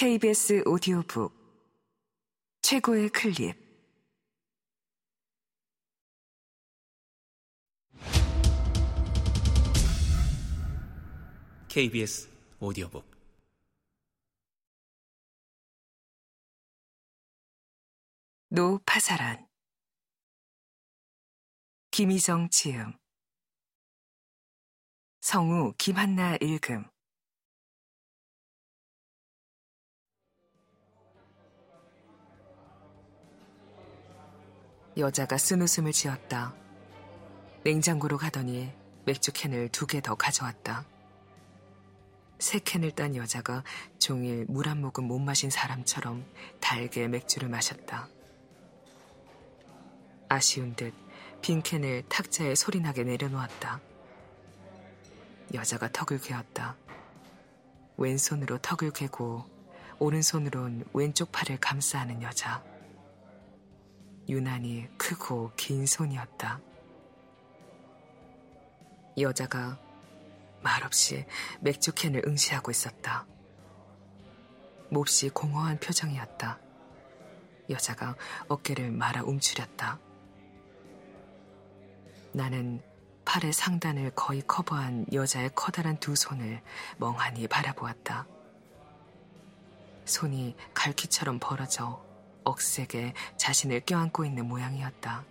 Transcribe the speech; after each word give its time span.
KBS 0.00 0.62
오디오북. 0.64 1.34
최고의 2.62 3.08
클립. 3.08 3.56
KBS 11.68 12.30
오디오북. 12.60 13.10
노파사란. 18.50 19.48
김희정 21.90 22.50
지음. 22.50 22.92
성우 25.22 25.74
김한나 25.76 26.36
읽음 26.40 26.84
여자가 34.98 35.38
쓴 35.38 35.62
웃음을 35.62 35.92
지었다. 35.92 36.54
냉장고로 37.64 38.18
가더니 38.18 38.72
맥주 39.04 39.32
캔을 39.32 39.68
두 39.68 39.86
개 39.86 40.00
더 40.00 40.14
가져왔다. 40.16 40.84
세 42.38 42.58
캔을 42.58 42.92
딴 42.92 43.16
여자가 43.16 43.64
종일 43.98 44.46
물 44.48 44.68
한 44.68 44.80
모금 44.80 45.04
못 45.04 45.18
마신 45.18 45.50
사람처럼 45.50 46.24
달게 46.60 47.08
맥주를 47.08 47.48
마셨다. 47.48 48.08
아쉬운 50.28 50.74
듯 50.74 50.92
빈 51.40 51.62
캔을 51.62 52.02
탁자에 52.08 52.54
소리나게 52.56 53.04
내려놓았다. 53.04 53.80
여자가 55.54 55.90
턱을 55.92 56.20
괴었다. 56.20 56.76
왼손으로 57.96 58.58
턱을 58.58 58.92
괴고 58.92 59.44
오른손으론 60.00 60.84
왼쪽 60.92 61.32
팔을 61.32 61.58
감싸 61.58 62.00
하는 62.00 62.22
여자. 62.22 62.62
유난히 64.28 64.88
크고 64.98 65.52
긴 65.56 65.86
손이었다. 65.86 66.60
여자가 69.18 69.78
말없이 70.60 71.24
맥주캔을 71.60 72.22
응시하고 72.26 72.70
있었다. 72.70 73.26
몹시 74.90 75.28
공허한 75.30 75.78
표정이었다. 75.80 76.58
여자가 77.70 78.16
어깨를 78.48 78.90
말아 78.90 79.22
움츠렸다. 79.24 79.98
나는 82.32 82.82
팔의 83.24 83.52
상단을 83.52 84.12
거의 84.14 84.42
커버한 84.42 85.06
여자의 85.12 85.50
커다란 85.54 85.98
두 85.98 86.14
손을 86.14 86.62
멍하니 86.98 87.48
바라보았다. 87.48 88.26
손이 90.04 90.56
갈퀴처럼 90.72 91.38
벌어져 91.38 92.07
억세게 92.48 93.14
자신을 93.36 93.80
껴안고 93.80 94.24
있는 94.24 94.46
모양이었다. 94.46 95.24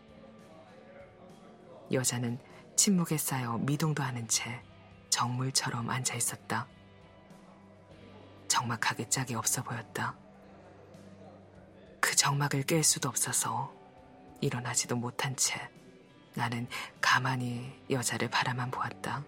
여자는 1.91 2.39
침묵에 2.75 3.17
쌓여 3.17 3.57
미동도 3.57 4.03
하는 4.03 4.27
채 4.27 4.61
정물처럼 5.09 5.89
앉아 5.89 6.15
있었다. 6.15 6.67
적막하게 8.47 9.09
짝이 9.09 9.35
없어 9.35 9.63
보였다. 9.63 10.15
그 11.99 12.15
적막을 12.15 12.63
깰 12.63 12.83
수도 12.83 13.09
없어서 13.09 13.73
일어나지도 14.41 14.95
못한 14.95 15.35
채 15.35 15.59
나는 16.35 16.67
가만히 17.01 17.73
여자를 17.89 18.29
바라만 18.29 18.69
보았다. 18.69 19.23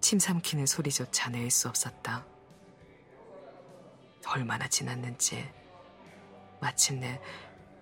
침 0.00 0.18
삼키는 0.18 0.66
소리조차 0.66 1.30
낼 1.30 1.50
수 1.50 1.68
없었다. 1.68 2.24
얼마나 4.26 4.68
지났는지 4.68 5.48
마침내 6.60 7.20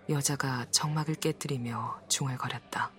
여자가 0.09 0.67
정막을 0.71 1.17
깨뜨리며 1.17 2.03
중얼거렸다. 2.09 2.93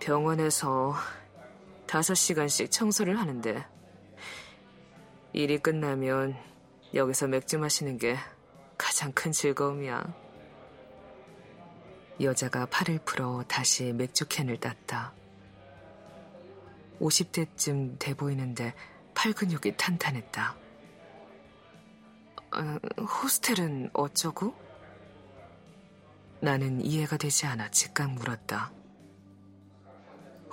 병원에서 0.00 0.94
다섯 1.86 2.14
시간씩 2.14 2.70
청소를 2.70 3.18
하는데 3.18 3.66
일이 5.32 5.58
끝나면 5.58 6.36
여기서 6.94 7.28
맥주 7.28 7.58
마시는 7.58 7.98
게 7.98 8.16
가장 8.78 9.12
큰 9.12 9.30
즐거움이야. 9.30 10.02
여자가 12.20 12.66
팔을 12.66 13.00
풀어 13.04 13.44
다시 13.46 13.92
맥주 13.92 14.26
캔을 14.26 14.58
땄다. 14.58 15.12
50대쯤 17.00 17.98
돼 17.98 18.14
보이는데 18.14 18.74
팔 19.14 19.32
근육이 19.32 19.76
탄탄했다. 19.76 20.56
어, 22.52 23.04
호스텔은 23.04 23.90
어쩌고? 23.92 24.54
나는 26.40 26.84
이해가 26.84 27.16
되지 27.16 27.46
않아 27.46 27.70
즉각 27.70 28.12
물었다. 28.12 28.72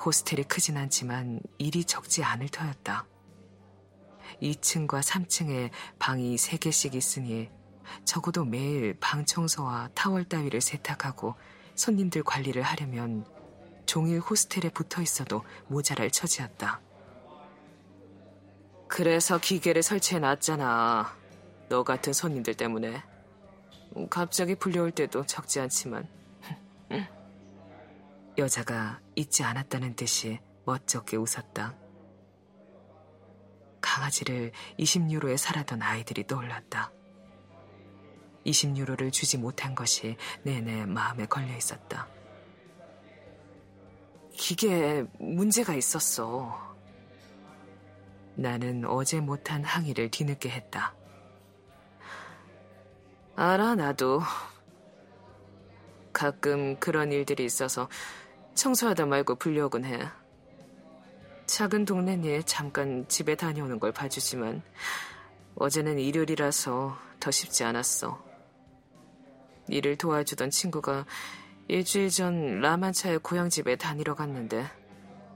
호스텔이 0.03 0.44
크진 0.44 0.78
않지만 0.78 1.40
일이 1.58 1.84
적지 1.84 2.24
않을 2.24 2.50
터였다. 2.50 3.06
2층과 4.41 5.02
3층에 5.02 5.72
방이 5.97 6.35
3개씩 6.35 6.94
있으니 6.94 7.50
적어도 8.06 8.46
매일 8.46 8.97
방 9.00 9.25
청소와 9.25 9.90
타월 9.96 10.25
따위를 10.25 10.62
세탁하고 10.62 11.35
손님들 11.75 12.24
관리를 12.24 12.62
하려면 12.62 13.25
종일 13.88 14.20
호스텔에 14.20 14.70
붙어 14.70 15.02
있어도 15.02 15.44
모자랄 15.68 16.12
처지였다. 16.12 16.81
그래서 18.88 19.40
기계를 19.40 19.81
설치해 19.81 20.20
놨잖아. 20.20 21.18
너 21.70 21.84
같은 21.84 22.14
손님들 22.14 22.53
때문에. 22.53 23.03
갑자기 24.09 24.53
불려올 24.56 24.92
때도 24.92 25.26
적지 25.26 25.59
않지만. 25.59 26.08
여자가 28.38 29.00
잊지 29.16 29.44
않았다는 29.44 29.96
듯이 29.96 30.40
멋쩍게 30.66 31.18
웃었다. 31.18 31.76
강아지를 33.81 34.52
20유로에 34.80 35.38
살았던 35.38 35.81
아이들이 35.81 36.28
떠올랐다. 36.28 36.92
20유로를 38.46 39.12
주지 39.12 39.38
못한 39.38 39.76
것이 39.76 40.18
내내 40.44 40.86
마음에 40.86 41.26
걸려 41.26 41.56
있었다. 41.56 42.08
기계에 44.38 45.03
문제가 45.18 45.74
있었어. 45.74 46.75
나는 48.36 48.86
어제 48.86 49.20
못한 49.20 49.64
항의를 49.64 50.12
뒤늦게 50.12 50.50
했다. 50.50 50.94
알아, 53.36 53.76
나도. 53.76 54.22
가끔 56.14 56.80
그런 56.80 57.12
일들이 57.12 57.46
있어서 57.46 57.90
청소하다 58.53 59.08
말고 59.08 59.36
불려오곤 59.36 59.86
해. 59.86 60.08
작은 61.47 61.86
동네니 61.86 62.44
잠깐 62.44 63.08
집에 63.08 63.36
다녀오는 63.36 63.80
걸 63.80 63.92
봐주지만 63.92 64.62
어제는 65.56 65.97
일요일이라서 65.97 66.97
더 67.20 67.31
쉽지 67.31 67.64
않았어. 67.64 68.24
일을 69.68 69.97
도와주던 69.97 70.52
친구가 70.52 71.06
일주일 71.67 72.09
전 72.09 72.61
라만차의 72.61 73.19
고향 73.19 73.50
집에 73.50 73.75
다니러 73.75 74.16
갔는데 74.16 74.66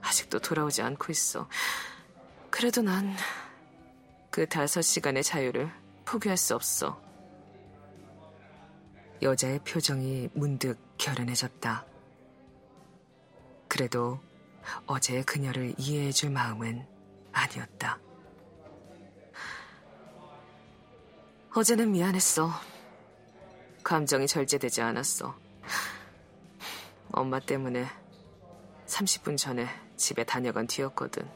아직도 0.00 0.38
돌아오지 0.40 0.82
않고 0.82 1.12
있어. 1.12 1.48
그래도 2.50 2.82
난 2.82 3.14
그 4.32 4.48
다섯 4.48 4.80
시간의 4.80 5.22
자유를 5.22 5.70
포기할 6.06 6.38
수 6.38 6.54
없어. 6.54 6.98
여자의 9.20 9.58
표정이 9.58 10.30
문득 10.32 10.78
결연해졌다. 10.96 11.84
그래도 13.68 14.18
어제 14.86 15.22
그녀를 15.22 15.74
이해해줄 15.76 16.30
마음은 16.30 16.86
아니었다. 17.30 17.98
어제는 21.54 21.92
미안했어. 21.92 22.50
감정이 23.84 24.26
절제되지 24.26 24.80
않았어. 24.80 25.36
엄마 27.12 27.38
때문에 27.38 27.86
30분 28.86 29.36
전에 29.36 29.66
집에 29.96 30.24
다녀간 30.24 30.66
뒤였거든. 30.66 31.28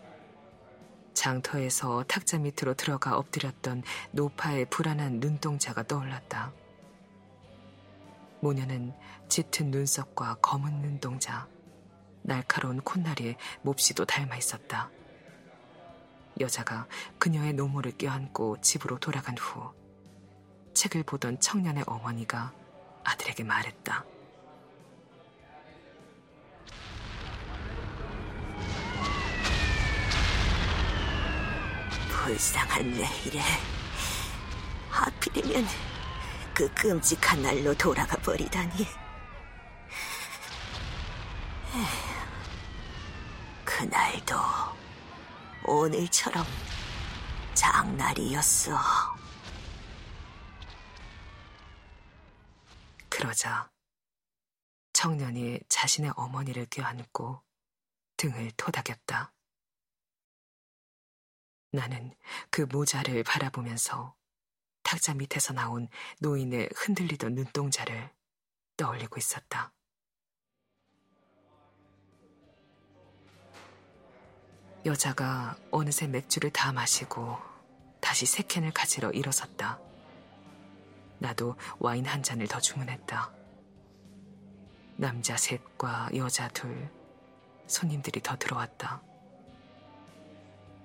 장터에서 1.12 2.04
탁자 2.04 2.38
밑으로 2.38 2.74
들어가 2.74 3.16
엎드렸던 3.16 3.82
노파의 4.12 4.66
불안한 4.70 5.20
눈동자가 5.20 5.82
떠올랐다. 5.82 6.52
모녀는 8.40 8.94
짙은 9.28 9.70
눈썹과 9.70 10.36
검은 10.40 10.80
눈동자, 10.82 11.46
날카로운 12.22 12.80
콧날이 12.80 13.36
몹시도 13.62 14.04
닮아 14.04 14.36
있었다. 14.36 14.90
여자가 16.40 16.86
그녀의 17.18 17.54
노모를 17.54 17.92
껴안고 17.96 18.60
집으로 18.60 18.98
돌아간 18.98 19.36
후 19.38 19.72
책을 20.74 21.02
보던 21.04 21.40
청년의 21.40 21.84
어머니가 21.86 22.52
아들에게 23.04 23.44
말했다. 23.44 24.04
불쌍한 32.26 32.90
내일에 32.90 33.40
하필이면 34.90 35.64
그 36.52 36.68
끔찍한 36.74 37.40
날로 37.40 37.72
돌아가 37.74 38.16
버리다니. 38.16 38.84
그날도 43.64 44.34
오늘처럼 45.62 46.44
장날이었어. 47.54 48.76
그러자 53.08 53.70
청년이 54.94 55.60
자신의 55.68 56.12
어머니를 56.16 56.66
껴안고 56.70 57.40
등을 58.16 58.50
토닥였다. 58.56 59.35
나는 61.76 62.14
그 62.50 62.62
모자를 62.62 63.22
바라보면서 63.22 64.16
탁자 64.82 65.12
밑에서 65.12 65.52
나온 65.52 65.88
노인의 66.20 66.70
흔들리던 66.74 67.34
눈동자를 67.34 68.10
떠올리고 68.78 69.18
있었다. 69.18 69.72
여자가 74.86 75.56
어느새 75.70 76.06
맥주를 76.06 76.50
다 76.50 76.72
마시고 76.72 77.36
다시 78.00 78.24
세 78.24 78.42
캔을 78.42 78.72
가지러 78.72 79.10
일어섰다. 79.10 79.78
나도 81.18 81.56
와인 81.78 82.06
한 82.06 82.22
잔을 82.22 82.46
더 82.48 82.58
주문했다. 82.58 83.32
남자 84.96 85.36
셋과 85.36 86.10
여자 86.14 86.48
둘, 86.48 86.90
손님들이 87.66 88.22
더 88.22 88.36
들어왔다. 88.36 89.02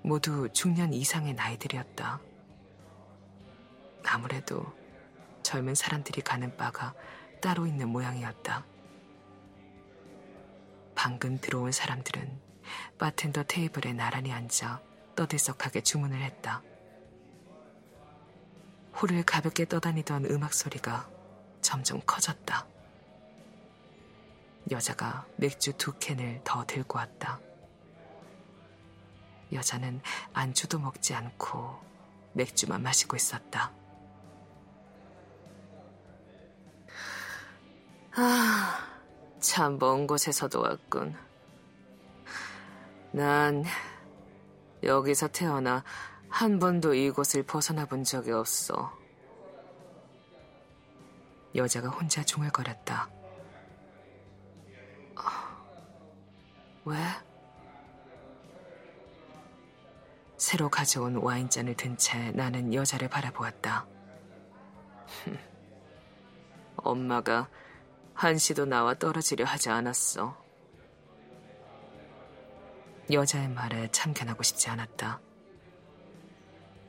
모두 0.02 0.48
중년 0.52 0.92
이상의 0.92 1.34
나이들이었다. 1.34 2.20
아무래도 4.04 4.66
젊은 5.42 5.74
사람들이 5.74 6.22
가는 6.22 6.56
바가 6.56 6.94
따로 7.40 7.66
있는 7.66 7.88
모양이었다. 7.88 8.64
방금 10.94 11.38
들어온 11.38 11.72
사람들은 11.72 12.40
바텐더 12.98 13.44
테이블에 13.44 13.92
나란히 13.92 14.32
앉아 14.32 14.80
떠들썩하게 15.14 15.82
주문을 15.82 16.20
했다. 16.20 16.62
홀을 19.00 19.24
가볍게 19.24 19.64
떠다니던 19.64 20.26
음악 20.26 20.52
소리가 20.52 21.08
점점 21.60 22.00
커졌다. 22.04 22.66
여자가 24.70 25.26
맥주 25.36 25.72
두 25.76 25.98
캔을 25.98 26.40
더 26.44 26.64
들고 26.66 26.98
왔다. 26.98 27.40
여자는 29.52 30.00
안주도 30.32 30.78
먹지 30.78 31.14
않고 31.14 31.78
맥주만 32.34 32.82
마시고 32.82 33.16
있었다. 33.16 33.72
아, 38.14 38.78
참 39.40 39.78
먼 39.78 40.06
곳에서도 40.06 40.60
왔군. 40.60 41.14
난 43.12 43.64
여기서 44.82 45.28
태어나 45.28 45.84
한 46.28 46.58
번도 46.58 46.94
이곳을 46.94 47.42
벗어나 47.42 47.84
본 47.86 48.04
적이 48.04 48.32
없어. 48.32 48.92
여자가 51.54 51.88
혼자 51.88 52.24
중얼거렸다. 52.24 53.10
왜? 56.84 56.96
새로 60.52 60.68
가져온 60.68 61.16
와인잔을 61.16 61.76
든 61.76 61.96
채 61.96 62.30
나는 62.32 62.74
여자를 62.74 63.08
바라보았다. 63.08 63.86
엄마가 66.76 67.48
한시도 68.12 68.66
나와 68.66 68.92
떨어지려 68.92 69.46
하지 69.46 69.70
않았어. 69.70 70.36
여자의 73.10 73.48
말에 73.48 73.88
참견하고 73.92 74.42
싶지 74.42 74.68
않았다. 74.68 75.22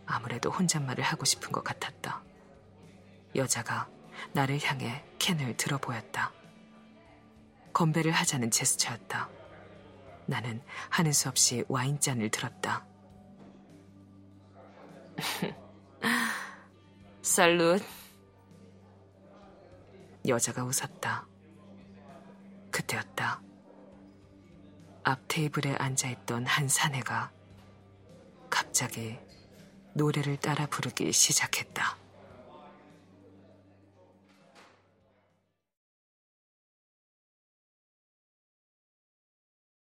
아무래도 0.08 0.52
혼잣말을 0.52 1.02
하고 1.02 1.24
싶은 1.24 1.54
것 1.54 1.64
같았다. 1.64 2.22
여자가 3.34 3.88
나를 4.34 4.60
향해 4.62 5.06
캔을 5.20 5.56
들어 5.56 5.78
보였다. 5.78 6.34
건배를 7.72 8.12
하자는 8.12 8.52
제스처였다. 8.52 9.30
나는 10.26 10.62
하는 10.90 11.14
수 11.14 11.30
없이 11.30 11.64
와인잔을 11.70 12.30
들었다. 12.30 12.86
살룻. 17.22 17.82
여자가 20.28 20.64
웃었다. 20.64 21.28
그때였다. 22.72 23.42
앞 25.04 25.20
테이블에 25.28 25.76
앉아있던 25.76 26.46
한 26.46 26.68
사내가 26.68 27.32
갑자기 28.50 29.18
노래를 29.94 30.38
따라 30.38 30.66
부르기 30.66 31.12
시작했다. 31.12 32.03